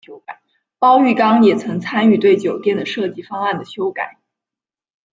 [0.79, 4.17] 包玉刚也曾参与对酒店的设计方案的修改。